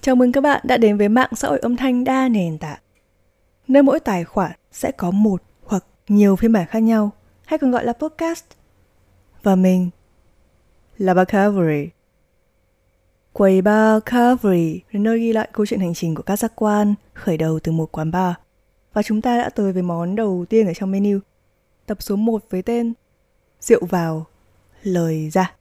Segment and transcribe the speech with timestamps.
[0.00, 2.78] Chào mừng các bạn đã đến với mạng xã hội âm thanh đa nền tảng.
[3.68, 7.10] Nơi mỗi tài khoản sẽ có một hoặc nhiều phiên bản khác nhau,
[7.46, 8.44] hay còn gọi là podcast.
[9.42, 9.90] Và mình
[10.98, 11.88] là Bacavery.
[13.32, 16.94] Quầy bar Cavalry là nơi ghi lại câu chuyện hành trình của các giác quan
[17.14, 18.34] khởi đầu từ một quán bar.
[18.92, 21.18] Và chúng ta đã tới với món đầu tiên ở trong menu,
[21.86, 22.92] tập số 1 với tên
[23.60, 24.26] Rượu vào,
[24.82, 25.57] lời ra.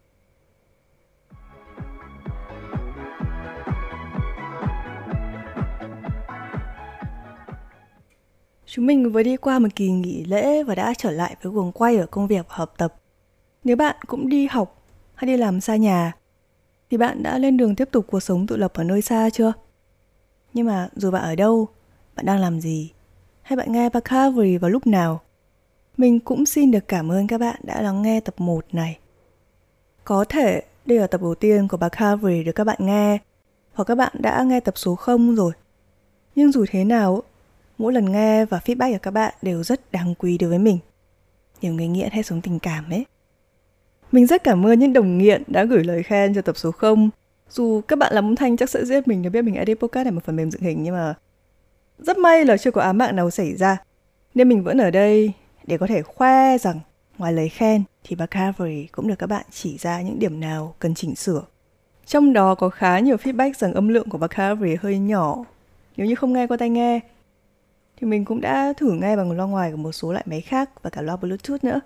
[8.70, 11.71] Chúng mình vừa đi qua một kỳ nghỉ lễ và đã trở lại với guồng
[11.71, 12.95] quay ở công việc và học tập.
[13.63, 16.16] Nếu bạn cũng đi học hay đi làm xa nhà,
[16.91, 19.53] thì bạn đã lên đường tiếp tục cuộc sống tự lập ở nơi xa chưa?
[20.53, 21.67] Nhưng mà dù bạn ở đâu,
[22.16, 22.91] bạn đang làm gì,
[23.41, 25.21] hay bạn nghe Bacavery vào lúc nào,
[25.98, 28.99] mình cũng xin được cảm ơn các bạn đã lắng nghe tập 1 này.
[30.04, 33.18] Có thể đây là tập đầu tiên của Bacavery được các bạn nghe,
[33.73, 35.52] hoặc các bạn đã nghe tập số 0 rồi.
[36.35, 37.23] Nhưng dù thế nào,
[37.77, 40.79] mỗi lần nghe và feedback của các bạn đều rất đáng quý đối với mình.
[41.61, 43.05] Nhiều người nghiện hay sống tình cảm ấy.
[44.11, 47.09] Mình rất cảm ơn những đồng nghiện đã gửi lời khen cho tập số 0.
[47.49, 50.05] Dù các bạn làm âm thanh chắc sẽ giết mình nếu biết mình edit podcast
[50.05, 51.13] này một phần mềm dựng hình, nhưng mà
[51.99, 53.77] rất may là chưa có ám mạng nào xảy ra.
[54.33, 55.33] Nên mình vẫn ở đây
[55.67, 56.79] để có thể khoe rằng
[57.17, 60.95] ngoài lời khen thì Bacavery cũng được các bạn chỉ ra những điểm nào cần
[60.95, 61.41] chỉnh sửa.
[62.05, 65.44] Trong đó có khá nhiều feedback rằng âm lượng của Bacavery hơi nhỏ.
[65.97, 67.00] Nếu như không nghe qua tai nghe
[67.97, 70.69] thì mình cũng đã thử nghe bằng loa ngoài của một số loại máy khác
[70.84, 71.79] và cả loa Bluetooth nữa.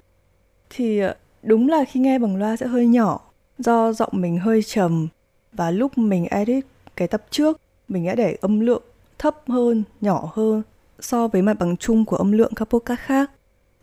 [0.69, 3.19] Thì ờ, đúng là khi nghe bằng loa sẽ hơi nhỏ
[3.57, 5.07] do giọng mình hơi trầm
[5.53, 8.83] và lúc mình edit cái tập trước mình đã để âm lượng
[9.19, 10.61] thấp hơn, nhỏ hơn
[10.99, 13.31] so với mặt bằng chung của âm lượng các podcast khác.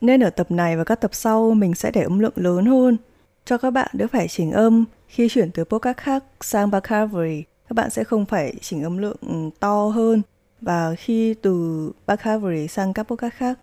[0.01, 2.97] Nên ở tập này và các tập sau mình sẽ để âm lượng lớn hơn
[3.45, 7.45] cho các bạn đỡ phải chỉnh âm khi chuyển từ podcast khác sang Bacavery.
[7.69, 10.23] Các bạn sẽ không phải chỉnh âm lượng ừ, to hơn
[10.61, 13.59] và khi từ Bacavery sang các podcast khác,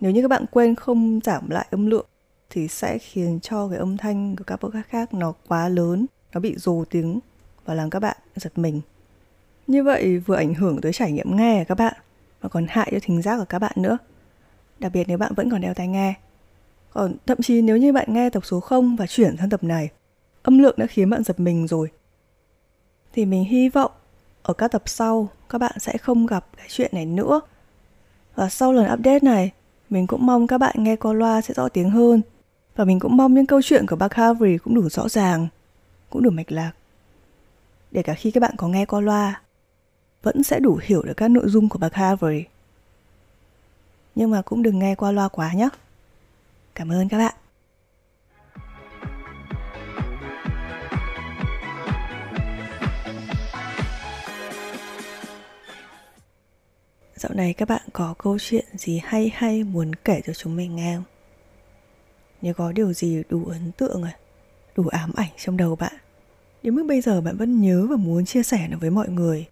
[0.00, 2.06] nếu như các bạn quên không giảm lại âm lượng,
[2.50, 6.40] thì sẽ khiến cho cái âm thanh của các podcast khác nó quá lớn, nó
[6.40, 7.20] bị rồ tiếng
[7.64, 8.80] và làm các bạn giật mình.
[9.66, 11.94] Như vậy vừa ảnh hưởng tới trải nghiệm nghe của các bạn,
[12.42, 13.98] mà còn hại cho thính giác của các bạn nữa.
[14.78, 16.14] Đặc biệt nếu bạn vẫn còn đeo tai nghe.
[16.90, 19.88] Còn thậm chí nếu như bạn nghe tập số 0 và chuyển sang tập này,
[20.42, 21.88] âm lượng đã khiến bạn giật mình rồi.
[23.12, 23.90] Thì mình hy vọng
[24.46, 27.40] ở các tập sau các bạn sẽ không gặp cái chuyện này nữa.
[28.34, 29.50] Và sau lần update này,
[29.90, 32.22] mình cũng mong các bạn nghe qua loa sẽ rõ tiếng hơn.
[32.76, 35.48] Và mình cũng mong những câu chuyện của bác Harvey cũng đủ rõ ràng,
[36.10, 36.72] cũng đủ mạch lạc.
[37.90, 39.40] Để cả khi các bạn có nghe qua loa,
[40.22, 42.44] vẫn sẽ đủ hiểu được các nội dung của bác Harvey.
[44.14, 45.68] Nhưng mà cũng đừng nghe qua loa quá nhé.
[46.74, 47.34] Cảm ơn các bạn.
[57.16, 60.76] Dạo này các bạn có câu chuyện gì hay hay muốn kể cho chúng mình
[60.76, 61.04] nghe không?
[62.42, 64.16] Nếu có điều gì đủ ấn tượng à,
[64.76, 65.92] đủ ám ảnh trong đầu bạn
[66.62, 69.46] Đến mức bây giờ bạn vẫn nhớ và muốn chia sẻ nó với mọi người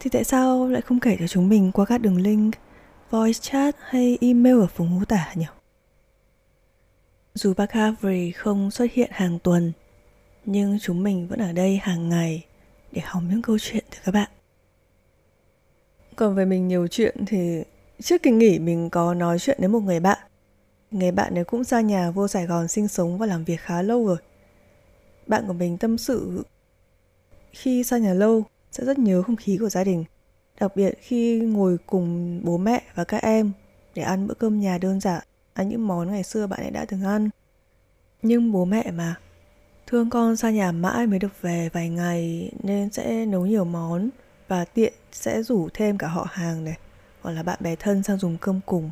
[0.00, 2.54] Thì tại sao lại không kể cho chúng mình qua các đường link,
[3.10, 5.46] voice chat hay email ở phần mô tả nhỉ?
[7.34, 7.70] Dù bác
[8.36, 9.72] không xuất hiện hàng tuần
[10.44, 12.44] Nhưng chúng mình vẫn ở đây hàng ngày
[12.92, 14.28] để hóng những câu chuyện từ các bạn
[16.16, 17.62] còn về mình nhiều chuyện thì
[18.02, 20.18] trước kỳ nghỉ mình có nói chuyện với một người bạn.
[20.90, 23.82] Người bạn ấy cũng ra nhà vô Sài Gòn sinh sống và làm việc khá
[23.82, 24.16] lâu rồi.
[25.26, 26.44] Bạn của mình tâm sự
[27.52, 30.04] khi xa nhà lâu sẽ rất nhớ không khí của gia đình.
[30.60, 33.52] Đặc biệt khi ngồi cùng bố mẹ và các em
[33.94, 35.22] để ăn bữa cơm nhà đơn giản,
[35.52, 37.30] ăn những món ngày xưa bạn ấy đã từng ăn.
[38.22, 39.14] Nhưng bố mẹ mà,
[39.86, 44.08] thương con xa nhà mãi mới được về vài ngày nên sẽ nấu nhiều món
[44.48, 46.76] và tiện sẽ rủ thêm cả họ hàng này
[47.20, 48.90] hoặc là bạn bè thân sang dùng cơm cùng.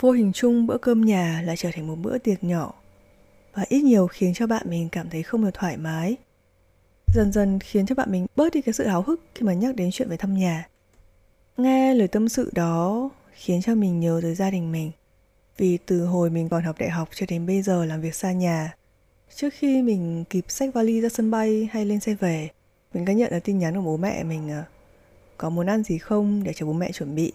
[0.00, 2.74] Vô hình chung bữa cơm nhà lại trở thành một bữa tiệc nhỏ
[3.54, 6.16] và ít nhiều khiến cho bạn mình cảm thấy không được thoải mái.
[7.14, 9.74] Dần dần khiến cho bạn mình bớt đi cái sự háo hức khi mà nhắc
[9.74, 10.68] đến chuyện về thăm nhà.
[11.56, 14.90] Nghe lời tâm sự đó khiến cho mình nhớ tới gia đình mình.
[15.56, 18.32] Vì từ hồi mình còn học đại học cho đến bây giờ làm việc xa
[18.32, 18.74] nhà,
[19.34, 22.48] trước khi mình kịp xách vali ra sân bay hay lên xe về,
[22.94, 24.64] mình có nhận được tin nhắn của bố mẹ mình à,
[25.42, 27.32] có muốn ăn gì không để cho bố mẹ chuẩn bị.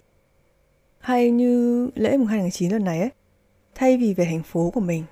[1.00, 3.10] Hay như lễ mùng 2 tháng 9 lần này ấy,
[3.76, 5.04] thay vì về thành phố của mình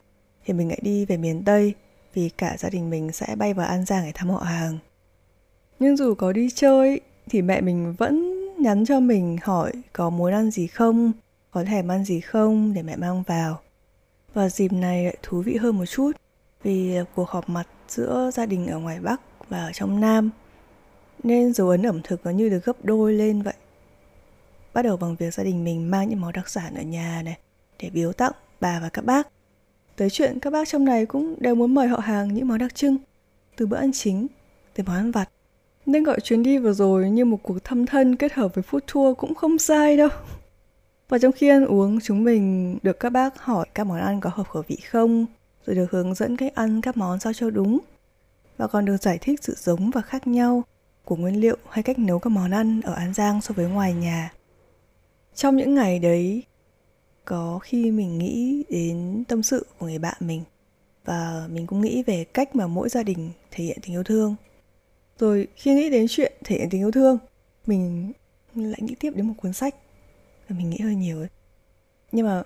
[0.46, 1.74] thì mình lại đi về miền Tây
[2.14, 4.78] vì cả gia đình mình sẽ bay vào An Giang để thăm họ hàng.
[5.80, 10.34] Nhưng dù có đi chơi thì mẹ mình vẫn nhắn cho mình hỏi có muốn
[10.34, 11.12] ăn gì không,
[11.52, 13.60] có thèm ăn gì không để mẹ mang vào.
[14.34, 16.12] Và dịp này lại thú vị hơn một chút
[16.64, 20.30] vì cuộc họp mặt giữa gia đình ở ngoài Bắc và ở trong Nam.
[21.24, 23.54] Nên dấu ấn ẩm thực nó như được gấp đôi lên vậy.
[24.74, 27.38] Bắt đầu bằng việc gia đình mình mang những món đặc sản ở nhà này
[27.80, 29.28] để biếu tặng bà và các bác.
[29.96, 32.76] Tới chuyện các bác trong này cũng đều muốn mời họ hàng những món đặc
[32.76, 32.98] trưng,
[33.56, 34.28] từ bữa ăn chính
[34.74, 35.30] tới món ăn vặt.
[35.86, 38.80] Nên gọi chuyến đi vừa rồi như một cuộc thăm thân kết hợp với food
[38.94, 40.10] tour cũng không sai đâu.
[41.10, 44.30] Và trong khi ăn uống, chúng mình được các bác hỏi các món ăn có
[44.34, 45.26] hợp khẩu vị không,
[45.66, 47.80] rồi được hướng dẫn cách ăn các món sao cho đúng.
[48.58, 50.64] Và còn được giải thích sự giống và khác nhau
[51.06, 53.94] của nguyên liệu hay cách nấu các món ăn ở An Giang so với ngoài
[53.94, 54.34] nhà.
[55.36, 56.44] Trong những ngày đấy,
[57.26, 60.44] có khi mình nghĩ đến tâm sự của người bạn mình
[61.06, 64.36] và mình cũng nghĩ về cách mà mỗi gia đình thể hiện tình yêu thương.
[65.20, 67.18] Rồi khi nghĩ đến chuyện thể hiện tình yêu thương,
[67.66, 68.12] mình
[68.56, 69.76] lại nghĩ tiếp đến một cuốn sách
[70.50, 71.28] và mình nghĩ hơi nhiều ấy.
[72.12, 72.44] Nhưng mà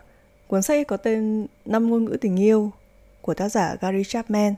[0.48, 2.72] cuốn sách có tên Năm ngôn ngữ tình yêu
[3.22, 4.54] của tác giả Gary Chapman.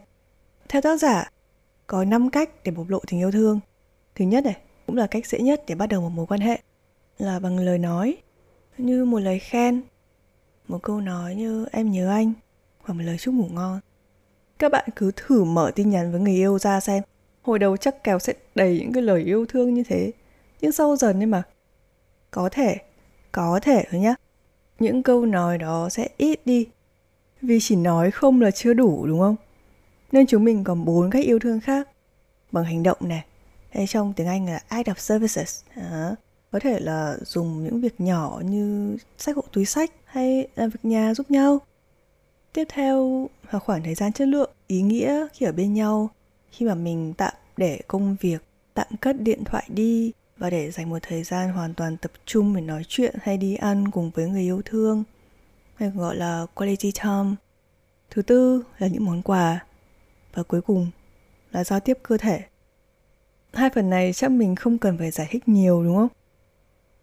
[0.70, 1.30] Theo tác giả,
[1.88, 3.60] có 5 cách để bộc lộ tình yêu thương.
[4.16, 6.62] Thứ nhất này, cũng là cách dễ nhất để bắt đầu một mối quan hệ
[7.18, 8.18] là bằng lời nói
[8.78, 9.82] như một lời khen
[10.68, 12.34] một câu nói như em nhớ anh
[12.80, 13.80] hoặc một lời chúc ngủ ngon.
[14.60, 17.04] Các bạn cứ thử mở tin nhắn với người yêu ra xem.
[17.42, 20.12] Hồi đầu chắc kèo sẽ đầy những cái lời yêu thương như thế
[20.62, 21.44] nhưng sau dần ấy mà
[22.32, 22.78] có thể
[23.32, 24.16] có thể thôi nhá.
[24.80, 26.68] Những câu nói đó sẽ ít đi
[27.42, 29.36] vì chỉ nói không là chưa đủ đúng không?
[30.12, 31.90] Nên chúng mình còn bốn cách yêu thương khác
[32.52, 33.26] bằng hành động này
[33.72, 35.62] hay trong tiếng anh là act of services.
[35.76, 36.16] À,
[36.52, 40.86] có thể là dùng những việc nhỏ như sách hộ túi sách hay làm việc
[40.86, 41.60] nhà giúp nhau.
[42.54, 46.10] Tiếp theo là khoảng thời gian chất lượng ý nghĩa khi ở bên nhau.
[46.52, 50.90] Khi mà mình tạm để công việc tạm cất điện thoại đi và để dành
[50.90, 54.28] một thời gian hoàn toàn tập trung để nói chuyện hay đi ăn cùng với
[54.30, 55.04] người yêu thương
[55.76, 57.36] hay gọi là quality time.
[58.10, 59.66] Thứ tư là những món quà.
[60.34, 60.92] Và cuối cùng
[61.52, 62.42] là giao tiếp cơ thể
[63.54, 66.10] hai phần này chắc mình không cần phải giải thích nhiều đúng không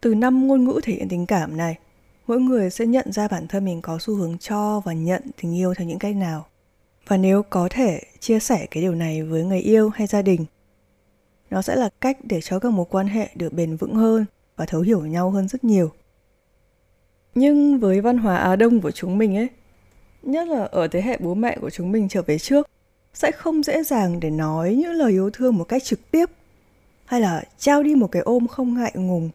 [0.00, 1.78] từ năm ngôn ngữ thể hiện tình cảm này,
[2.26, 5.56] mỗi người sẽ nhận ra bản thân mình có xu hướng cho và nhận tình
[5.56, 6.46] yêu theo những cách nào.
[7.06, 10.44] Và nếu có thể chia sẻ cái điều này với người yêu hay gia đình,
[11.50, 14.24] nó sẽ là cách để cho các mối quan hệ được bền vững hơn
[14.56, 15.90] và thấu hiểu nhau hơn rất nhiều.
[17.34, 19.48] Nhưng với văn hóa Á Đông của chúng mình ấy,
[20.22, 22.68] nhất là ở thế hệ bố mẹ của chúng mình trở về trước,
[23.18, 26.30] sẽ không dễ dàng để nói những lời yêu thương một cách trực tiếp
[27.04, 29.30] hay là trao đi một cái ôm không ngại ngùng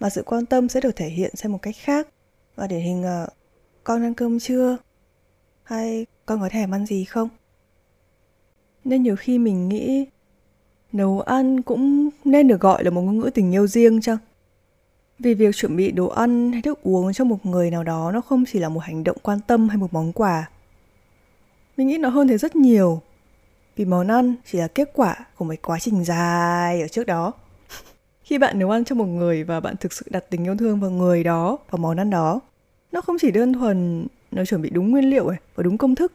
[0.00, 2.08] mà sự quan tâm sẽ được thể hiện theo một cách khác.
[2.56, 3.28] Và điển hình uh,
[3.84, 4.76] con ăn cơm chưa
[5.62, 7.28] hay con có thèm ăn gì không?
[8.84, 10.06] Nên nhiều khi mình nghĩ
[10.92, 14.18] nấu ăn cũng nên được gọi là một ngôn ngữ tình yêu riêng chăng?
[15.18, 18.20] Vì việc chuẩn bị đồ ăn hay thức uống cho một người nào đó nó
[18.20, 20.50] không chỉ là một hành động quan tâm hay một món quà
[21.76, 23.00] mình nghĩ nó hơn thế rất nhiều.
[23.76, 27.32] Vì món ăn chỉ là kết quả của một quá trình dài ở trước đó.
[28.24, 30.80] Khi bạn nấu ăn cho một người và bạn thực sự đặt tình yêu thương
[30.80, 32.40] vào người đó và món ăn đó,
[32.92, 35.94] nó không chỉ đơn thuần nó chuẩn bị đúng nguyên liệu ấy, và đúng công
[35.94, 36.12] thức.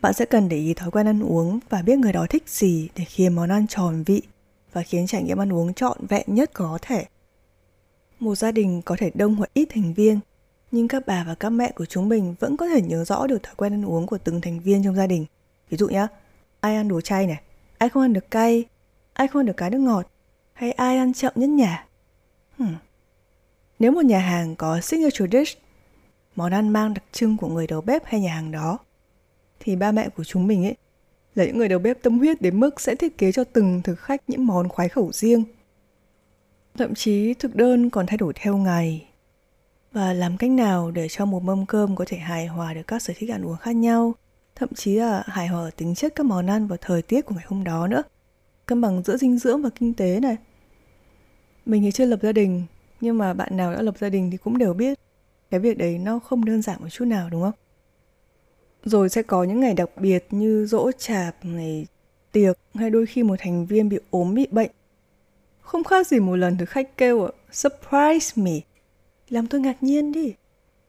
[0.00, 2.88] Bạn sẽ cần để ý thói quen ăn uống và biết người đó thích gì
[2.96, 4.22] để khiến món ăn tròn vị
[4.72, 7.04] và khiến trải nghiệm ăn uống trọn vẹn nhất có thể.
[8.20, 10.20] Một gia đình có thể đông hoặc ít thành viên
[10.72, 13.42] nhưng các bà và các mẹ của chúng mình vẫn có thể nhớ rõ được
[13.42, 15.26] thói quen ăn uống của từng thành viên trong gia đình
[15.70, 16.06] ví dụ nhé
[16.60, 17.40] ai ăn đồ chay này
[17.78, 18.64] ai không ăn được cay
[19.12, 20.12] ai không ăn được cá nước ngọt
[20.52, 21.86] hay ai ăn chậm nhất nhà?
[22.58, 22.74] Hmm.
[23.78, 25.58] Nếu một nhà hàng có signature dish,
[26.36, 28.78] món ăn mang đặc trưng của người đầu bếp hay nhà hàng đó,
[29.60, 30.76] thì ba mẹ của chúng mình ấy
[31.34, 34.00] là những người đầu bếp tâm huyết đến mức sẽ thiết kế cho từng thực
[34.00, 35.44] khách những món khoái khẩu riêng.
[36.74, 39.06] Thậm chí thực đơn còn thay đổi theo ngày.
[39.92, 43.02] Và làm cách nào để cho một mâm cơm có thể hài hòa được các
[43.02, 44.14] sở thích ăn uống khác nhau,
[44.54, 47.44] thậm chí là hài hòa tính chất các món ăn và thời tiết của ngày
[47.48, 48.02] hôm đó nữa.
[48.66, 50.36] Cân bằng giữa dinh dưỡng và kinh tế này.
[51.66, 52.64] Mình thì chưa lập gia đình
[53.00, 54.98] nhưng mà bạn nào đã lập gia đình thì cũng đều biết
[55.50, 57.54] cái việc đấy nó không đơn giản một chút nào đúng không?
[58.84, 61.86] Rồi sẽ có những ngày đặc biệt như dỗ chạp ngày
[62.32, 64.70] tiệc hay đôi khi một thành viên bị ốm bị bệnh.
[65.60, 68.60] Không khác gì một lần thực khách kêu surprise me
[69.32, 70.34] làm tôi ngạc nhiên đi.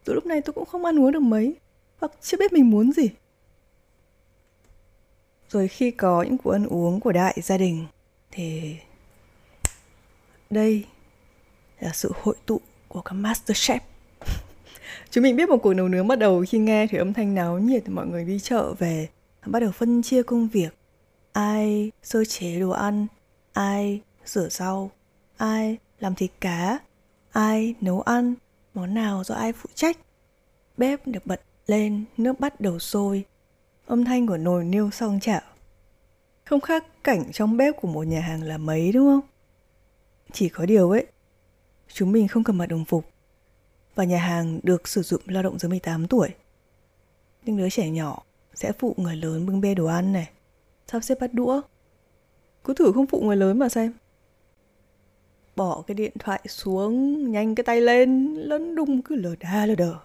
[0.04, 1.56] Từ lúc này tôi cũng không ăn uống được mấy.
[2.00, 3.10] Hoặc chưa biết mình muốn gì.
[5.50, 7.86] Rồi khi có những cuộc ăn uống của đại gia đình,
[8.32, 8.76] thì
[10.50, 10.86] đây
[11.80, 13.80] là sự hội tụ của các master chef
[15.10, 17.60] chúng mình biết một cuộc nấu nướng bắt đầu khi nghe thì âm thanh náo
[17.60, 19.08] nhiệt mọi người đi chợ về,
[19.46, 20.70] bắt đầu phân chia công việc.
[21.32, 23.08] Ai sơ chế đồ ăn,
[23.54, 24.92] ai rửa rau,
[25.38, 26.80] ai làm thịt cá
[27.34, 28.34] ai nấu ăn
[28.74, 29.98] món nào do ai phụ trách
[30.78, 33.26] bếp được bật lên nước bắt đầu sôi
[33.86, 35.42] âm thanh của nồi niêu xong chảo
[36.46, 39.30] Không khác cảnh trong bếp của một nhà hàng là mấy đúng không?
[40.32, 41.06] Chỉ có điều ấy,
[41.94, 43.06] chúng mình không cần mặc đồng phục
[43.96, 46.30] và nhà hàng được sử dụng lao động dưới 18 tuổi.
[47.46, 48.24] Những đứa trẻ nhỏ
[48.56, 50.30] sẽ phụ người lớn bưng bê đồ ăn này,
[50.88, 51.62] sắp xếp bắt đũa.
[52.64, 53.94] Cứ thử không phụ người lớn mà xem.
[55.56, 59.76] Bỏ cái điện thoại xuống, nhanh cái tay lên, lấn đung cứ lờ đa lờ
[59.76, 59.96] đờ.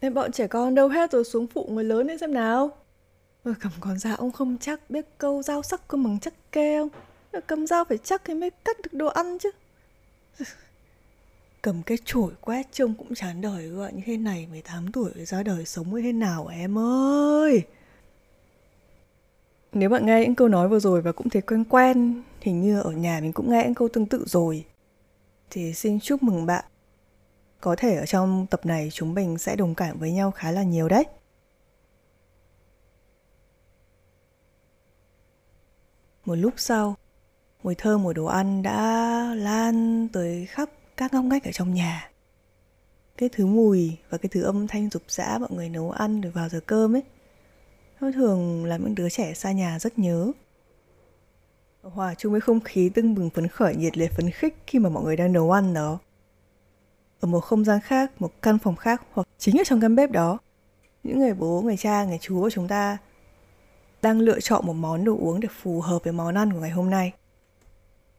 [0.00, 2.70] Nên bọn trẻ con đâu hết rồi xuống phụ người lớn ấy xem nào.
[3.44, 6.78] Rồi cầm con dao ông không chắc biết câu dao sắc có bằng chắc kê
[6.78, 6.88] không?
[7.32, 9.50] Rồi cầm dao phải chắc thì mới cắt được đồ ăn chứ.
[11.62, 15.42] Cầm cái chổi quét trông cũng chán đời gọi như thế này 18 tuổi ra
[15.42, 17.62] đời sống như thế nào à, em ơi.
[19.72, 22.80] Nếu bạn nghe những câu nói vừa rồi và cũng thấy quen quen, hình như
[22.80, 24.64] ở nhà mình cũng nghe những câu tương tự rồi,
[25.52, 26.64] thì xin chúc mừng bạn.
[27.60, 30.62] Có thể ở trong tập này chúng mình sẽ đồng cảm với nhau khá là
[30.62, 31.04] nhiều đấy.
[36.24, 36.96] Một lúc sau,
[37.62, 38.78] mùi thơm của đồ ăn đã
[39.36, 42.10] lan tới khắp các ngóc ngách ở trong nhà.
[43.16, 46.32] Cái thứ mùi và cái thứ âm thanh rục rã mọi người nấu ăn rồi
[46.32, 47.02] vào giờ cơm ấy,
[48.00, 50.32] nó thường làm những đứa trẻ xa nhà rất nhớ.
[51.82, 54.88] Hòa chung với không khí tưng bừng phấn khởi nhiệt liệt phấn khích khi mà
[54.88, 55.98] mọi người đang nấu ăn đó.
[57.20, 60.10] Ở một không gian khác, một căn phòng khác hoặc chính ở trong căn bếp
[60.10, 60.38] đó,
[61.02, 62.98] những người bố, người cha, người chú của chúng ta
[64.02, 66.70] đang lựa chọn một món đồ uống để phù hợp với món ăn của ngày
[66.70, 67.12] hôm nay.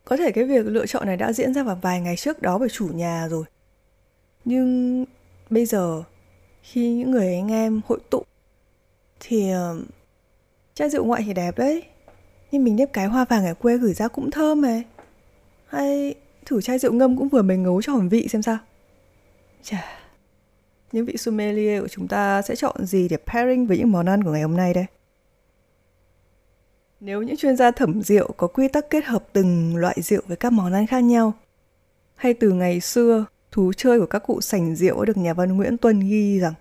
[0.05, 2.58] Có thể cái việc lựa chọn này đã diễn ra vào vài ngày trước đó
[2.58, 3.46] bởi chủ nhà rồi.
[4.46, 5.05] Nhưng
[5.50, 6.03] bây giờ
[6.62, 8.24] khi những người anh em hội tụ
[9.20, 9.77] thì ờ,
[10.74, 11.84] chai rượu ngoại thì đẹp đấy.
[12.54, 14.82] Nhưng mình nếp cái hoa vàng ở quê gửi ra cũng thơm mà.
[15.68, 18.58] Hay thử chai rượu ngâm cũng vừa mới ngấu cho hồn vị xem sao.
[19.64, 19.86] Chà,
[20.92, 24.24] những vị sommelier của chúng ta sẽ chọn gì để pairing với những món ăn
[24.24, 24.86] của ngày hôm nay đây?
[27.00, 30.38] Nếu những chuyên gia thẩm rượu có quy tắc kết hợp từng loại rượu với
[30.38, 31.34] các món ăn khác nhau,
[32.16, 35.78] hay từ ngày xưa, thú chơi của các cụ sành rượu được nhà văn Nguyễn
[35.78, 36.54] Tuân ghi rằng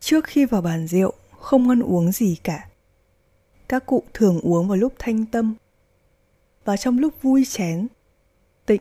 [0.00, 2.68] trước khi vào bàn rượu không ăn uống gì cả.
[3.68, 5.54] Các cụ thường uống vào lúc thanh tâm
[6.64, 7.86] và trong lúc vui chén,
[8.66, 8.80] tịnh,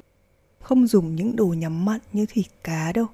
[0.60, 3.06] không dùng những đồ nhắm mặn như thịt cá đâu.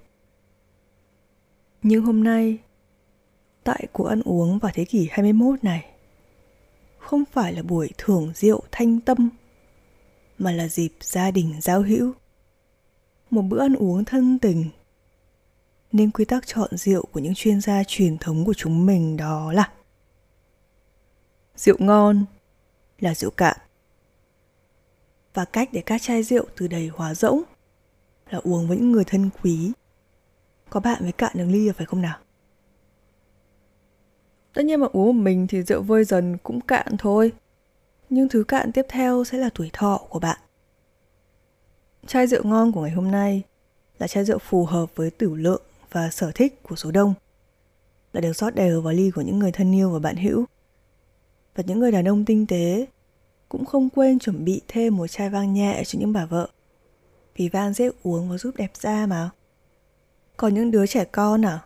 [1.83, 2.57] Nhưng hôm nay,
[3.63, 5.85] tại cuộc ăn uống vào thế kỷ 21 này,
[6.97, 9.29] không phải là buổi thưởng rượu thanh tâm
[10.37, 12.13] mà là dịp gia đình giao hữu
[13.29, 14.65] một bữa ăn uống thân tình
[15.91, 19.53] nên quy tắc chọn rượu của những chuyên gia truyền thống của chúng mình đó
[19.53, 19.71] là
[21.59, 22.25] rượu ngon
[22.99, 23.57] là rượu cạn
[25.33, 27.41] và cách để các chai rượu từ đầy hóa rỗng
[28.29, 29.71] là uống với những người thân quý
[30.69, 32.17] có bạn với cạn được ly phải không nào
[34.53, 37.31] Tất nhiên mà uống một mình thì rượu vơi dần cũng cạn thôi.
[38.09, 40.37] Nhưng thứ cạn tiếp theo sẽ là tuổi thọ của bạn.
[42.07, 43.43] Chai rượu ngon của ngày hôm nay
[43.99, 45.61] là chai rượu phù hợp với tửu lượng
[45.91, 47.13] và sở thích của số đông.
[48.13, 50.45] Là được rót đều vào ly của những người thân yêu và bạn hữu.
[51.59, 52.85] Và những người đàn ông tinh tế
[53.49, 56.49] cũng không quên chuẩn bị thêm một chai vang nhẹ cho những bà vợ.
[57.35, 59.29] Vì vang dễ uống và giúp đẹp da mà.
[60.37, 61.59] Còn những đứa trẻ con à?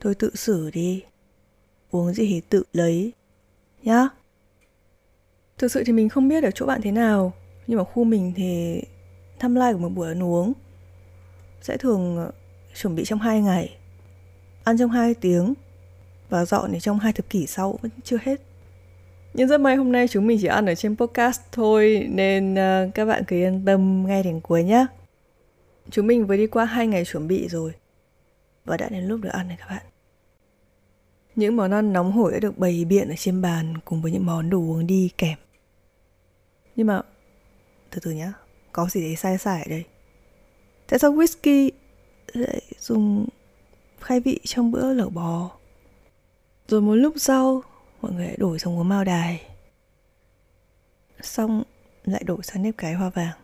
[0.00, 1.02] Thôi tự xử đi
[1.90, 3.12] uống gì thì tự lấy,
[3.82, 4.08] nhá
[5.58, 7.32] thực sự thì mình không biết ở chỗ bạn thế nào,
[7.66, 8.82] nhưng mà khu mình thì
[9.38, 10.52] thăm lai của một buổi ăn uống
[11.60, 12.30] sẽ thường ờ,
[12.74, 13.76] chuẩn bị trong hai ngày
[14.64, 15.54] ăn trong hai tiếng
[16.28, 18.40] và dọn thì trong hai thập kỷ sau vẫn chưa hết
[19.34, 22.94] nhưng rất may hôm nay chúng mình chỉ ăn ở trên podcast thôi nên uh,
[22.94, 24.86] các bạn cứ yên tâm nghe đến cuối nhé
[25.90, 27.72] chúng mình vừa đi qua hai ngày chuẩn bị rồi
[28.64, 29.82] và đã đến lúc được ăn này các bạn
[31.34, 34.26] những món ăn nóng hổi đã được bày biện ở trên bàn cùng với những
[34.26, 35.38] món đồ uống đi kèm.
[36.76, 37.02] Nhưng mà,
[37.90, 38.32] từ từ nhá,
[38.72, 39.84] có gì đấy sai sai ở đây.
[40.88, 41.70] Tại sao whisky
[42.32, 43.26] lại dùng
[44.00, 45.50] khai vị trong bữa lẩu bò?
[46.68, 47.62] Rồi một lúc sau,
[48.02, 49.42] mọi người lại đổi sang uống mao đài.
[51.20, 51.62] Xong,
[52.04, 53.38] lại đổi sang nếp cái hoa vàng.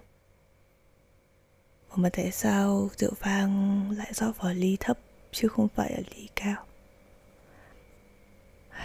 [1.95, 4.99] Mà tại sao rượu vang lại rót vào ly thấp,
[5.33, 6.65] chứ không phải ở ly cao?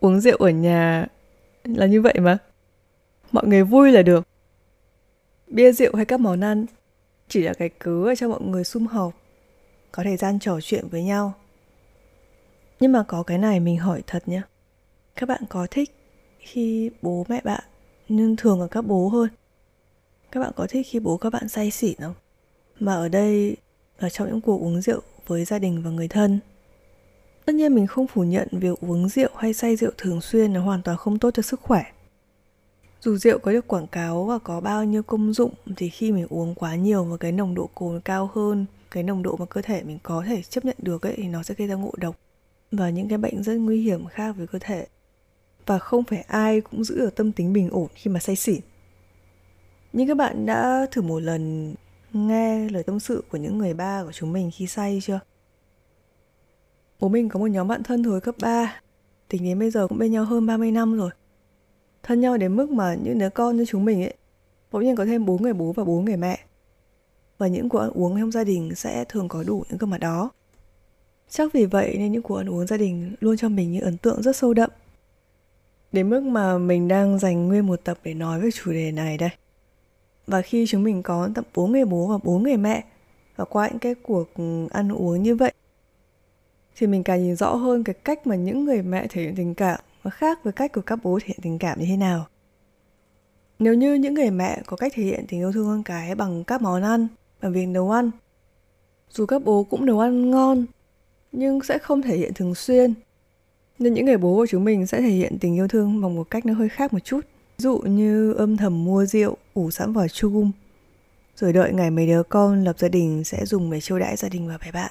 [0.00, 1.06] uống rượu ở nhà
[1.64, 2.38] là như vậy mà
[3.32, 4.28] mọi người vui là được
[5.46, 6.66] bia rượu hay các món ăn
[7.28, 9.12] chỉ là cái cớ cho mọi người sum họp,
[9.92, 11.34] có thời gian trò chuyện với nhau
[12.80, 14.42] nhưng mà có cái này mình hỏi thật nhé
[15.16, 15.90] các bạn có thích
[16.38, 17.64] khi bố mẹ bạn
[18.08, 19.28] nhưng thường là các bố hơn?
[20.32, 22.14] Các bạn có thích khi bố các bạn say xỉn không?
[22.80, 23.56] Mà ở đây,
[23.98, 26.40] ở trong những cuộc uống rượu với gia đình và người thân,
[27.48, 30.60] Tất nhiên mình không phủ nhận việc uống rượu hay say rượu thường xuyên là
[30.60, 31.82] hoàn toàn không tốt cho sức khỏe.
[33.00, 36.26] Dù rượu có được quảng cáo và có bao nhiêu công dụng thì khi mình
[36.30, 39.62] uống quá nhiều và cái nồng độ cồn cao hơn, cái nồng độ mà cơ
[39.62, 42.16] thể mình có thể chấp nhận được ấy, thì nó sẽ gây ra ngộ độc
[42.70, 44.86] và những cái bệnh rất nguy hiểm khác với cơ thể.
[45.66, 48.60] Và không phải ai cũng giữ được tâm tính bình ổn khi mà say xỉn.
[49.92, 51.74] Nhưng các bạn đã thử một lần
[52.12, 55.20] nghe lời tâm sự của những người ba của chúng mình khi say chưa?
[57.00, 58.80] Bố mình có một nhóm bạn thân hồi cấp 3
[59.28, 61.10] Tính đến bây giờ cũng bên nhau hơn 30 năm rồi
[62.02, 64.14] Thân nhau đến mức mà những đứa con như chúng mình ấy,
[64.72, 66.38] Bỗng nhiên có thêm bốn người bố và bốn người mẹ
[67.38, 69.98] Và những cuộc ăn uống trong gia đình sẽ thường có đủ những cơ mặt
[69.98, 70.30] đó
[71.30, 73.98] Chắc vì vậy nên những cuộc ăn uống gia đình luôn cho mình những ấn
[73.98, 74.70] tượng rất sâu đậm
[75.92, 79.18] Đến mức mà mình đang dành nguyên một tập để nói về chủ đề này
[79.18, 79.30] đây
[80.26, 82.84] Và khi chúng mình có tận 4 người bố và 4 người mẹ
[83.36, 84.28] Và qua những cái cuộc
[84.70, 85.52] ăn uống như vậy
[86.80, 89.54] thì mình càng nhìn rõ hơn cái cách mà những người mẹ thể hiện tình
[89.54, 92.26] cảm và khác với cách của các bố thể hiện tình cảm như thế nào.
[93.58, 96.44] Nếu như những người mẹ có cách thể hiện tình yêu thương con cái bằng
[96.44, 97.06] các món ăn,
[97.42, 98.10] bằng việc nấu ăn,
[99.10, 100.66] dù các bố cũng nấu ăn ngon,
[101.32, 102.94] nhưng sẽ không thể hiện thường xuyên.
[103.78, 106.30] Nên những người bố của chúng mình sẽ thể hiện tình yêu thương bằng một
[106.30, 107.20] cách nó hơi khác một chút.
[107.58, 110.50] Ví dụ như âm thầm mua rượu, ủ sẵn vào chum,
[111.36, 114.28] rồi đợi ngày mấy đứa con lập gia đình sẽ dùng để chiêu đãi gia
[114.28, 114.90] đình và bè bạn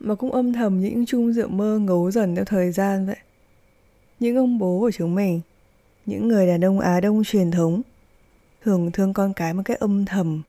[0.00, 3.16] mà cũng âm thầm những chung rượu mơ ngấu dần theo thời gian vậy.
[4.20, 5.40] Những ông bố của chúng mình,
[6.06, 7.82] những người đàn ông Á Đông truyền thống,
[8.64, 10.42] thường thương con cái một cách âm thầm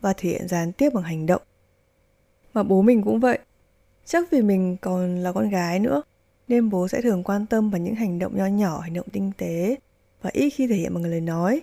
[0.00, 1.42] và thể hiện gián tiếp bằng hành động.
[2.56, 3.38] Mà bố mình cũng vậy.
[4.04, 6.02] Chắc vì mình còn là con gái nữa,
[6.48, 9.32] nên bố sẽ thường quan tâm vào những hành động nho nhỏ, hành động tinh
[9.38, 9.76] tế
[10.22, 11.60] và ít khi thể hiện bằng lời nói.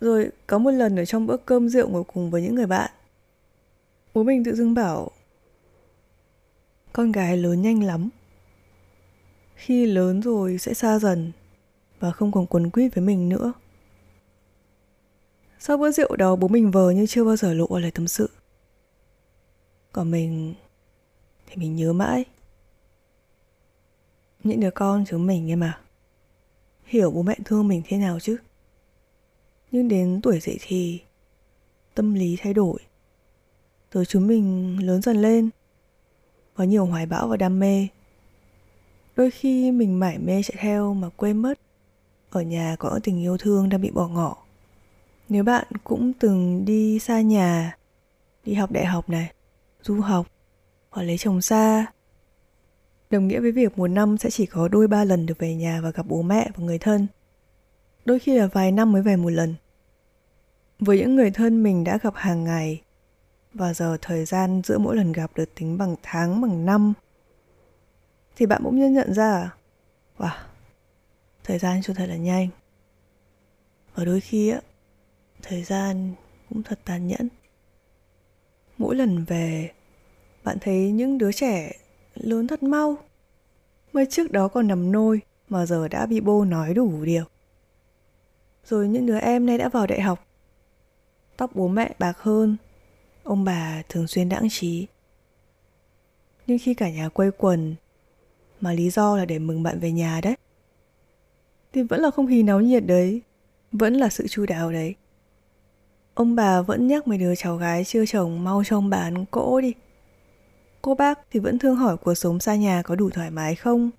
[0.00, 2.90] Rồi có một lần ở trong bữa cơm rượu ngồi cùng với những người bạn,
[4.14, 5.10] bố mình tự dưng bảo
[6.92, 8.08] con gái lớn nhanh lắm
[9.54, 11.32] khi lớn rồi sẽ xa dần
[12.00, 13.52] và không còn quấn quýt với mình nữa
[15.58, 18.30] sau bữa rượu đó bố mình vờ như chưa bao giờ lộ lời tâm sự
[19.96, 20.54] còn mình
[21.46, 22.24] thì mình nhớ mãi.
[24.44, 25.80] Những đứa con chúng mình em mà.
[26.84, 28.36] Hiểu bố mẹ thương mình thế nào chứ?
[29.70, 31.00] Nhưng đến tuổi dậy thì
[31.94, 32.78] tâm lý thay đổi.
[33.92, 35.50] Rồi chúng mình lớn dần lên,
[36.54, 37.88] có nhiều hoài bão và đam mê.
[39.16, 41.58] Đôi khi mình mải mê chạy theo mà quên mất
[42.30, 44.36] ở nhà có tình yêu thương đang bị bỏ ngỏ.
[45.28, 47.76] Nếu bạn cũng từng đi xa nhà,
[48.44, 49.32] đi học đại học này
[49.86, 50.26] du học
[50.90, 51.86] hoặc lấy chồng xa.
[53.10, 55.80] Đồng nghĩa với việc một năm sẽ chỉ có đôi ba lần được về nhà
[55.82, 57.06] và gặp bố mẹ và người thân.
[58.04, 59.54] Đôi khi là vài năm mới về một lần.
[60.78, 62.82] Với những người thân mình đã gặp hàng ngày
[63.54, 66.92] và giờ thời gian giữa mỗi lần gặp được tính bằng tháng, bằng năm,
[68.36, 69.54] thì bạn bỗng nhiên nhận ra,
[70.18, 70.36] wow,
[71.44, 72.48] thời gian cho thật là nhanh.
[73.94, 74.60] Và đôi khi á,
[75.42, 76.12] thời gian
[76.48, 77.28] cũng thật tàn nhẫn
[78.78, 79.70] mỗi lần về
[80.44, 81.72] bạn thấy những đứa trẻ
[82.14, 82.98] lớn thật mau
[83.92, 87.24] mới trước đó còn nằm nôi mà giờ đã bị bô nói đủ điều
[88.64, 90.26] rồi những đứa em nay đã vào đại học
[91.36, 92.56] tóc bố mẹ bạc hơn
[93.26, 94.86] ông bà thường xuyên đãng trí.
[96.46, 97.74] Nhưng khi cả nhà quây quần,
[98.60, 100.36] mà lý do là để mừng bạn về nhà đấy,
[101.72, 103.22] thì vẫn là không khí náo nhiệt đấy,
[103.72, 104.94] vẫn là sự chu đáo đấy.
[106.16, 109.74] Ông bà vẫn nhắc mấy đứa cháu gái chưa chồng mau trông bán cỗ đi.
[110.82, 113.90] Cô bác thì vẫn thương hỏi cuộc sống xa nhà có đủ thoải mái không?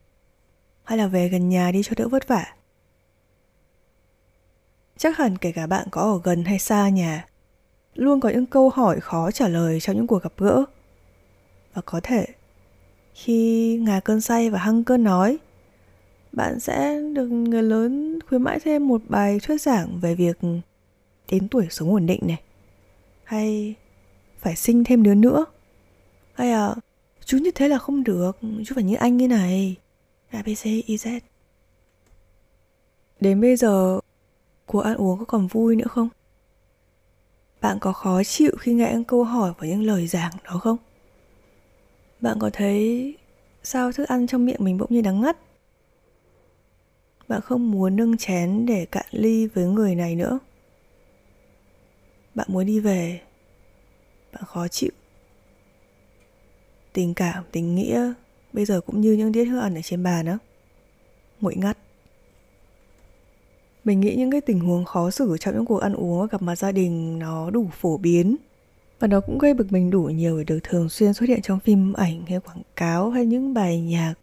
[0.83, 2.45] Hay là về gần nhà đi cho đỡ vất vả?
[4.97, 7.25] Chắc hẳn kể cả bạn có ở gần hay xa nhà,
[7.93, 10.63] luôn có những câu hỏi khó trả lời trong những cuộc gặp gỡ
[11.73, 12.25] và có thể,
[13.13, 15.37] khi ngà cơn say và hăng cơn nói,
[16.31, 20.37] bạn sẽ được người lớn khuyến mãi thêm một bài thuyết giảng về việc
[21.29, 22.41] đến tuổi sống ổn định này?
[23.23, 23.75] Hay
[24.39, 25.45] phải sinh thêm đứa nữa?
[26.33, 26.75] Hay à,
[27.25, 29.75] chú như thế là không được chú phải như anh như này?
[30.29, 31.19] Abc iz e,
[33.19, 33.99] đến bây giờ
[34.65, 36.09] cuộc ăn uống có còn vui nữa không?
[37.61, 40.77] Bạn có khó chịu khi nghe những câu hỏi và những lời giảng đó không?
[42.19, 43.15] Bạn có thấy
[43.63, 45.37] sao thức ăn trong miệng mình bỗng nhiên đắng ngắt?
[47.27, 50.39] Bạn không muốn nâng chén để cạn ly với người này nữa?
[52.37, 53.21] Bạn muốn đi về.
[54.33, 54.91] Bạn khó chịu.
[56.93, 58.13] Tình cảm, tình nghĩa
[58.53, 60.37] bây giờ cũng như những đĩa thức ăn ở trên bàn đó
[61.41, 61.77] nguội ngắt.
[63.83, 66.41] Mình nghĩ những cái tình huống khó xử trong những cuộc ăn uống và gặp
[66.41, 68.35] mặt gia đình nó đủ phổ biến.
[68.99, 71.59] Và nó cũng gây bực mình đủ nhiều để được thường xuyên xuất hiện trong
[71.59, 74.13] phim ảnh hay quảng cáo hay những bài nhạc.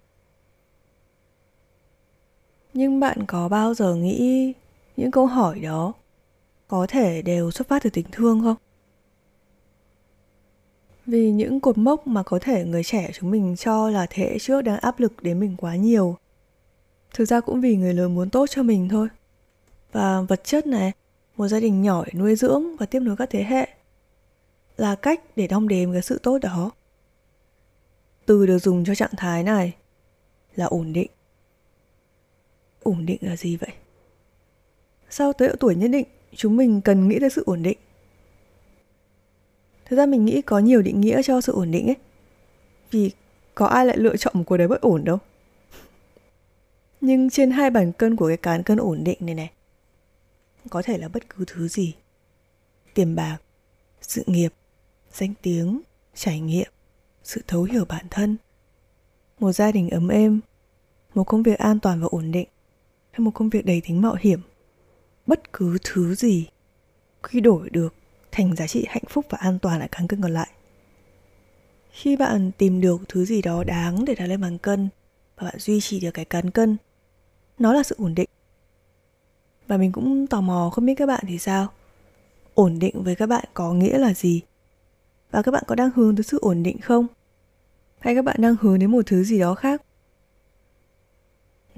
[2.74, 4.52] Nhưng bạn có bao giờ nghĩ
[4.96, 5.92] những câu hỏi đó
[6.74, 8.56] có thể đều xuất phát từ tình thương không?
[11.06, 14.38] Vì những cột mốc mà có thể người trẻ chúng mình cho là thế hệ
[14.38, 16.16] trước đang áp lực đến mình quá nhiều.
[17.14, 19.08] Thực ra cũng vì người lớn muốn tốt cho mình thôi.
[19.92, 20.92] Và vật chất này,
[21.36, 23.68] một gia đình nhỏ để nuôi dưỡng và tiếp nối các thế hệ
[24.76, 26.70] là cách để đong đếm cái sự tốt đó.
[28.26, 29.72] Từ được dùng cho trạng thái này
[30.54, 31.10] là ổn định.
[32.82, 33.72] Ổn định là gì vậy?
[35.10, 36.06] Sau tới độ tuổi nhất định,
[36.36, 37.78] chúng mình cần nghĩ tới sự ổn định.
[39.84, 41.96] Thực ra mình nghĩ có nhiều định nghĩa cho sự ổn định ấy.
[42.90, 43.10] Vì
[43.54, 45.18] có ai lại lựa chọn một cuộc đời bất ổn đâu.
[47.00, 49.50] Nhưng trên hai bàn cân của cái cán cân ổn định này này,
[50.70, 51.94] có thể là bất cứ thứ gì.
[52.94, 53.38] Tiền bạc,
[54.00, 54.52] sự nghiệp,
[55.12, 55.80] danh tiếng,
[56.14, 56.68] trải nghiệm,
[57.22, 58.36] sự thấu hiểu bản thân,
[59.38, 60.40] một gia đình ấm êm,
[61.14, 62.48] một công việc an toàn và ổn định,
[63.10, 64.40] hay một công việc đầy tính mạo hiểm.
[65.26, 66.48] Bất cứ thứ gì
[67.22, 67.94] quy đổi được
[68.32, 70.48] thành giá trị hạnh phúc và an toàn ở cán cân còn lại.
[71.90, 74.88] Khi bạn tìm được thứ gì đó đáng để đặt lên bàn cân
[75.36, 76.76] và bạn duy trì được cái cán cân,
[77.58, 78.28] nó là sự ổn định.
[79.66, 81.68] Và mình cũng tò mò không biết các bạn thì sao.
[82.54, 84.40] Ổn định với các bạn có nghĩa là gì?
[85.30, 87.06] Và các bạn có đang hướng tới sự ổn định không?
[87.98, 89.82] Hay các bạn đang hướng đến một thứ gì đó khác?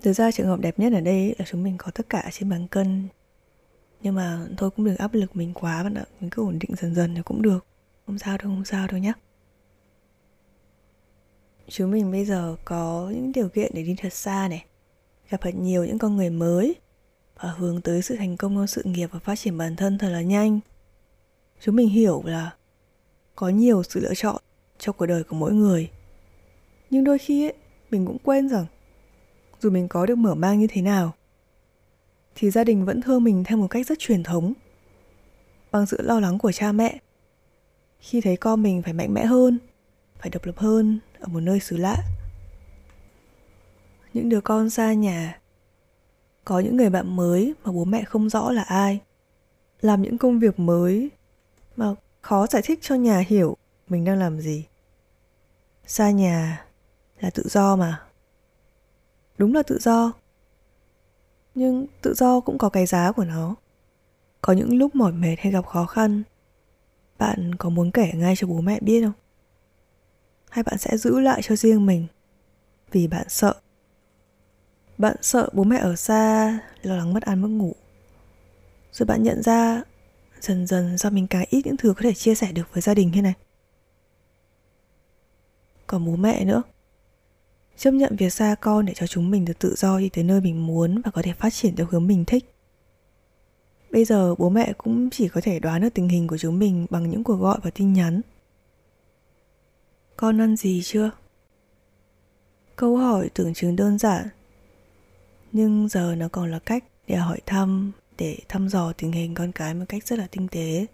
[0.02, 2.50] Thực ra trường hợp đẹp nhất ở đây là chúng mình có tất cả trên
[2.50, 3.08] bàn cân
[4.00, 6.04] nhưng mà thôi cũng đừng áp lực mình quá bạn ạ.
[6.20, 7.66] Mình cứ ổn định dần dần thì cũng được.
[8.06, 9.12] Không sao đâu không sao đâu nhé
[11.68, 14.64] chúng mình bây giờ có những điều kiện để đi thật xa này
[15.30, 16.74] gặp thật nhiều những con người mới
[17.40, 20.08] và hướng tới sự thành công trong sự nghiệp và phát triển bản thân thật
[20.08, 20.60] là nhanh.
[21.60, 22.50] Chúng mình hiểu là
[23.34, 24.42] có nhiều sự lựa chọn
[24.78, 25.90] trong cuộc đời của mỗi người.
[26.90, 27.54] Nhưng đôi khi ấy,
[27.90, 28.66] mình cũng quên rằng
[29.60, 31.14] dù mình có được mở mang như thế nào
[32.36, 34.52] thì gia đình vẫn thương mình theo một cách rất truyền thống.
[35.70, 36.98] Bằng sự lo lắng của cha mẹ,
[38.00, 39.58] khi thấy con mình phải mạnh mẽ hơn,
[40.18, 41.96] phải độc lập hơn ở một nơi xứ lạ.
[44.12, 45.40] Những đứa con xa nhà,
[46.44, 49.00] có những người bạn mới mà bố mẹ không rõ là ai,
[49.80, 51.10] làm những công việc mới
[51.76, 53.56] mà khó giải thích cho nhà hiểu
[53.88, 54.66] mình đang làm gì.
[55.86, 56.66] Xa nhà
[57.20, 58.02] là tự do mà.
[59.38, 60.12] Đúng là tự do
[61.56, 63.54] nhưng tự do cũng có cái giá của nó.
[64.42, 66.22] Có những lúc mỏi mệt hay gặp khó khăn,
[67.18, 69.12] bạn có muốn kể ngay cho bố mẹ biết không?
[70.50, 72.06] Hay bạn sẽ giữ lại cho riêng mình
[72.92, 73.54] vì bạn sợ?
[74.98, 77.72] Bạn sợ bố mẹ ở xa, lo lắng mất ăn mất ngủ.
[78.92, 79.82] Rồi bạn nhận ra
[80.40, 82.94] dần dần do mình càng ít những thứ có thể chia sẻ được với gia
[82.94, 83.34] đình thế này.
[85.86, 86.62] Còn bố mẹ nữa
[87.76, 90.40] chấp nhận việc xa con để cho chúng mình được tự do đi tới nơi
[90.40, 92.44] mình muốn và có thể phát triển theo hướng mình thích.
[93.90, 96.86] Bây giờ, bố mẹ cũng chỉ có thể đoán được tình hình của chúng mình
[96.90, 98.20] bằng những cuộc gọi và tin nhắn.
[100.16, 101.10] Con ăn gì chưa?
[102.76, 104.28] Câu hỏi tưởng chừng đơn giản,
[105.52, 109.52] nhưng giờ nó còn là cách để hỏi thăm, để thăm dò tình hình con
[109.52, 110.86] cái một cách rất là tinh tế.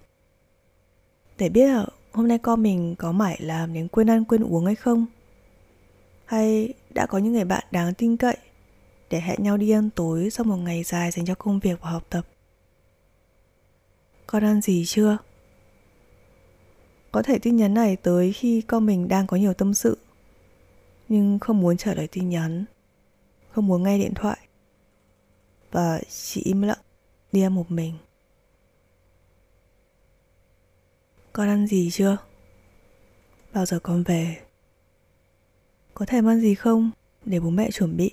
[1.39, 4.67] Để biết là hôm nay con mình có mải làm đến quên ăn quên uống
[4.67, 5.07] hay không?
[6.33, 8.37] Hay đã có những người bạn đáng tin cậy
[9.11, 11.91] để hẹn nhau đi ăn tối sau một ngày dài dành cho công việc và
[11.91, 12.27] học tập?
[14.27, 15.19] Con ăn gì chưa?
[17.13, 19.99] Có thể tin nhắn này tới khi con mình đang có nhiều tâm sự,
[21.09, 22.65] nhưng không muốn trả lời tin nhắn,
[23.51, 24.39] không muốn nghe điện thoại
[25.71, 26.81] và chỉ im lặng
[27.33, 27.99] đi ăn một mình.
[31.33, 32.17] Con ăn gì chưa?
[33.53, 34.52] Bao giờ con về?
[36.03, 36.91] Có thèm ăn gì không?
[37.25, 38.11] Để bố mẹ chuẩn bị.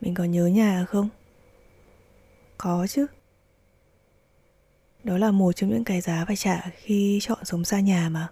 [0.00, 1.08] Mình có nhớ nhà không?
[2.58, 3.06] Có chứ.
[5.04, 8.28] Đó là một trong những cái giá phải trả khi chọn sống xa nhà mà.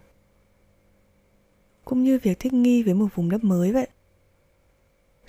[1.85, 3.89] Cũng như việc thích nghi với một vùng đất mới vậy.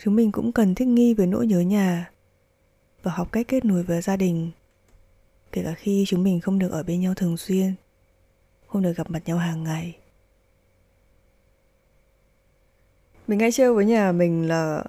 [0.03, 2.11] Chúng mình cũng cần thích nghi với nỗi nhớ nhà
[3.03, 4.51] và học cách kết nối với gia đình
[5.51, 7.73] kể cả khi chúng mình không được ở bên nhau thường xuyên,
[8.67, 9.97] không được gặp mặt nhau hàng ngày.
[13.27, 14.83] Mình hay trêu với nhà mình là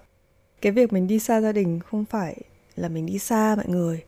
[0.60, 2.36] cái việc mình đi xa gia đình không phải
[2.76, 4.04] là mình đi xa mọi người,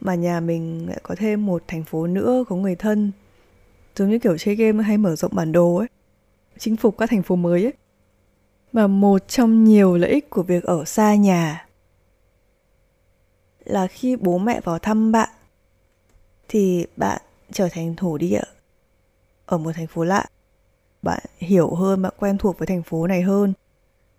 [0.00, 3.12] mà nhà mình lại có thêm một thành phố nữa, có người thân.
[3.96, 5.88] Giống như kiểu chơi game hay mở rộng bản đồ ấy,
[6.58, 7.72] chinh phục các thành phố mới ấy.
[8.72, 11.66] Mà một trong nhiều lợi ích của việc ở xa nhà
[13.64, 15.28] là khi bố mẹ vào thăm bạn
[16.48, 18.42] thì bạn trở thành thổ địa
[19.46, 20.24] ở một thành phố lạ.
[21.02, 23.52] Bạn hiểu hơn, bạn quen thuộc với thành phố này hơn.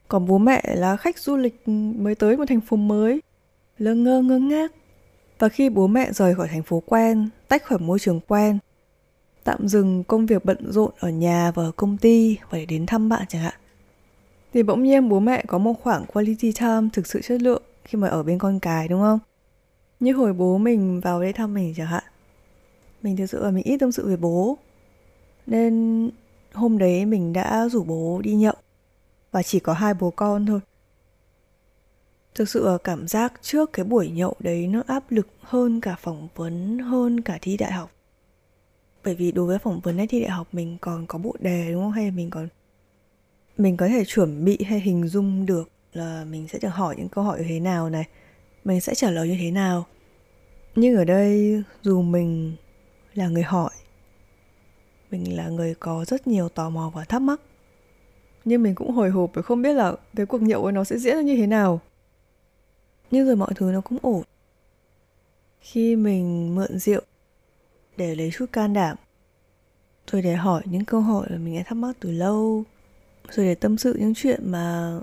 [0.07, 3.21] Còn bố mẹ là khách du lịch mới tới một thành phố mới.
[3.77, 4.71] Lơ ngơ ngơ ngác.
[5.39, 8.59] Và khi bố mẹ rời khỏi thành phố quen, tách khỏi môi trường quen,
[9.43, 12.85] tạm dừng công việc bận rộn ở nhà và ở công ty và để đến
[12.85, 13.53] thăm bạn chẳng hạn.
[14.53, 17.97] Thì bỗng nhiên bố mẹ có một khoảng quality time thực sự chất lượng khi
[17.97, 19.19] mà ở bên con cái, đúng không?
[19.99, 22.03] Như hồi bố mình vào đây thăm mình chẳng hạn
[23.01, 24.57] mình thực sự là mình ít tâm sự về bố.
[25.47, 26.09] Nên
[26.53, 28.55] hôm đấy mình đã rủ bố đi nhậu.
[29.31, 30.59] Và chỉ có hai bố con thôi.
[32.35, 35.95] Thực sự là cảm giác trước cái buổi nhậu đấy nó áp lực hơn cả
[35.99, 37.91] phỏng vấn, hơn cả thi đại học.
[39.03, 41.71] Bởi vì đối với phỏng vấn hay thi đại học mình còn có bộ đề,
[41.71, 41.91] đúng không?
[41.91, 42.47] Hay mình còn,
[43.57, 47.09] mình có thể chuẩn bị hay hình dung được là mình sẽ được hỏi những
[47.09, 48.05] câu hỏi như thế nào này.
[48.63, 49.85] Mình sẽ trả lời như thế nào.
[50.75, 52.55] Nhưng ở đây dù mình
[53.13, 53.71] là người hỏi.
[55.11, 57.41] Mình là người có rất nhiều tò mò và thắc mắc.
[58.45, 60.97] Nhưng mình cũng hồi hộp vì không biết là cái cuộc nhậu ấy nó sẽ
[60.97, 61.81] diễn ra như thế nào.
[63.11, 64.23] Nhưng rồi mọi thứ nó cũng ổn.
[65.59, 67.01] Khi mình mượn rượu
[67.97, 68.97] để lấy chút can đảm
[70.11, 72.63] rồi để hỏi những câu hỏi mà mình đã thắc mắc từ lâu
[73.29, 74.93] rồi để tâm sự những chuyện mà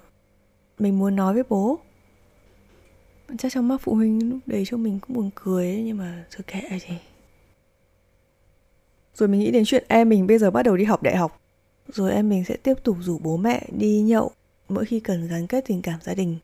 [0.78, 1.78] mình muốn nói với bố.
[3.38, 6.24] Chắc trong mắt phụ huynh lúc đấy cho mình cũng buồn cười ấy, nhưng mà
[6.30, 6.94] thôi kệ thì
[9.16, 11.40] rồi mình nghĩ đến chuyện em mình bây giờ bắt đầu đi học đại học.
[11.88, 14.30] Rồi em mình sẽ tiếp tục rủ bố mẹ đi nhậu
[14.68, 16.36] mỗi khi cần gắn kết tình cảm gia đình.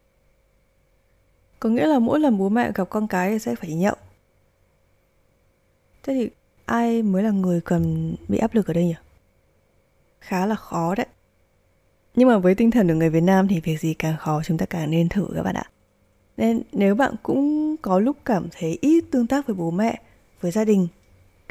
[1.61, 3.95] Có nghĩa là mỗi lần bố mẹ gặp con cái thì sẽ phải nhậu.
[6.03, 6.31] Thế thì
[6.65, 8.95] ai mới là người cần bị áp lực ở đây nhỉ?
[10.21, 11.07] Khá là khó đấy.
[12.15, 14.59] Nhưng mà với tinh thần của người Việt Nam thì việc gì càng khó chúng
[14.59, 15.65] ta càng nên thử các bạn ạ.
[16.37, 20.01] Nên nếu bạn cũng có lúc cảm thấy ít tương tác với bố mẹ,
[20.41, 20.89] với gia đình,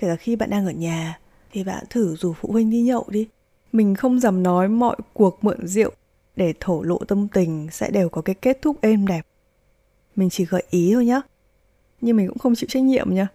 [0.02, 1.20] kể cả khi bạn đang ở nhà,
[1.52, 3.28] thì bạn thử rủ phụ huynh đi nhậu đi.
[3.72, 5.92] Mình không dám nói mọi cuộc mượn rượu
[6.36, 9.26] để thổ lộ tâm tình sẽ đều có cái kết thúc êm đẹp.
[10.16, 11.22] Mình chỉ gợi ý thôi nhá.
[12.02, 13.28] Nhưng mình cũng không chịu trách nhiệm nhá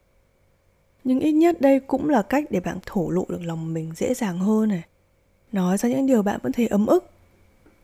[1.04, 4.14] Nhưng ít nhất đây cũng là cách để bạn thổ lộ được lòng mình dễ
[4.14, 4.82] dàng hơn này.
[5.52, 7.10] Nói ra những điều bạn vẫn thấy ấm ức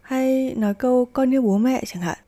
[0.02, 2.18] hay nói câu con yêu bố mẹ chẳng hạn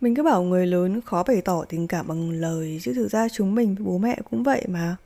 [0.00, 3.28] mình cứ bảo người lớn khó bày tỏ tình cảm bằng lời chứ thực ra
[3.28, 4.96] chúng mình với bố mẹ cũng vậy mà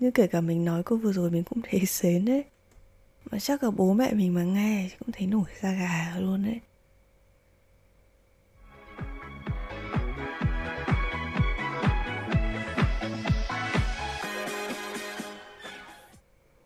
[0.00, 2.44] như kể cả mình nói câu vừa rồi mình cũng thấy xến đấy
[3.30, 6.60] mà chắc là bố mẹ mình mà nghe cũng thấy nổi da gà luôn đấy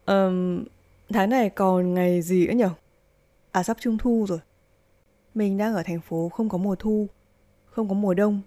[0.07, 0.65] um,
[1.09, 2.65] tháng này còn ngày gì nữa nhỉ
[3.55, 4.39] À sắp trung thu rồi.
[5.35, 7.07] Mình đang ở thành phố không có mùa thu,
[7.65, 8.41] không có mùa đông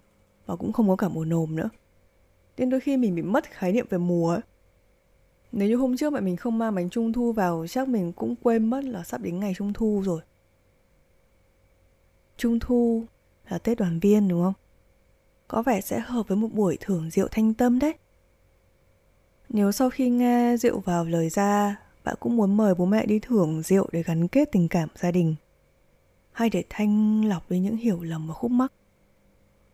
[0.45, 1.69] và cũng không có cả mùa nồm nữa.
[2.57, 4.41] Nên đôi khi mình bị mất khái niệm về mùa ấy.
[5.51, 8.35] Nếu như hôm trước mà mình không mang bánh trung thu vào, chắc mình cũng
[8.43, 10.21] quên mất là sắp đến ngày trung thu rồi.
[12.37, 13.05] Trung thu
[13.49, 14.53] là Tết đoàn viên, đúng không?
[15.47, 17.93] Có vẻ sẽ hợp với một buổi thưởng rượu thanh tâm đấy.
[19.49, 23.19] Nếu sau khi nghe rượu vào lời ra, bạn cũng muốn mời bố mẹ đi
[23.19, 25.35] thưởng rượu để gắn kết tình cảm gia đình
[26.31, 28.73] hay để thanh lọc đi những hiểu lầm và khúc mắc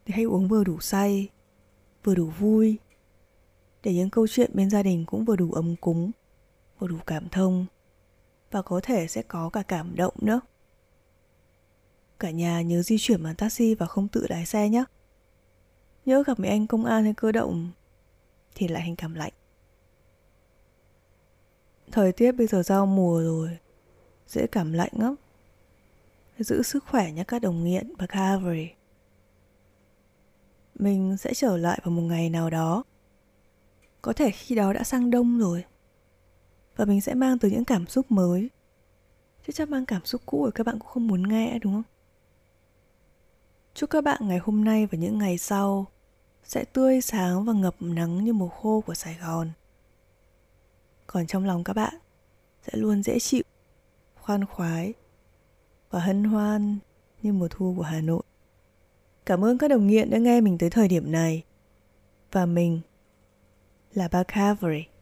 [0.05, 1.29] thì hãy uống vừa đủ say,
[2.03, 2.77] vừa đủ vui
[3.83, 6.11] để những câu chuyện bên gia đình cũng vừa đủ ấm cúng,
[6.79, 7.65] vừa đủ cảm thông.
[8.51, 10.41] Và có thể sẽ có cả cảm động nữa.
[12.19, 14.83] Cả nhà nhớ di chuyển bằng taxi và không tự lái xe nhé.
[16.05, 17.71] Nhớ gặp mấy anh công an hay cơ động,
[18.55, 19.33] thì lại hành cảm lạnh.
[21.91, 23.57] Thời tiết bây giờ giao mùa rồi,
[24.27, 25.15] Dễ cảm lạnh lắm.
[26.39, 28.69] Giữ sức khỏe nhé các đồng nghiện và Calvary.
[30.75, 32.83] Mình sẽ trở lại vào một ngày nào đó.
[34.03, 35.63] Có thể khi đó đã sang đông rồi.
[36.75, 38.49] Và mình sẽ mang tới những cảm xúc mới.
[39.47, 41.83] Chứ chắc mang cảm xúc cũ rồi các bạn cũng không muốn nghe, đúng không?
[43.73, 45.85] Chúc các bạn ngày hôm nay và những ngày sau
[46.43, 49.51] sẽ tươi sáng và ngập nắng như mùa khô của Sài Gòn.
[51.07, 51.93] Còn trong lòng các bạn
[52.67, 53.43] sẽ luôn dễ chịu,
[54.15, 54.93] khoan khoái
[55.89, 56.77] và hân hoan
[57.21, 58.23] như mùa thu của hà nội.
[59.25, 61.43] Cảm ơn các đồng nghiện đã nghe mình tới thời điểm này.
[62.31, 62.81] Và mình
[63.95, 64.92] là ba Cavalry